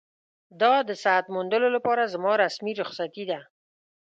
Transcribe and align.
دا 0.61 0.73
د 0.89 0.91
صحت 1.03 1.25
موندلو 1.35 1.67
لپاره 1.75 2.11
زما 2.13 2.31
رسمي 2.43 2.73
رخصتي 2.81 3.23
ده. 3.31 3.39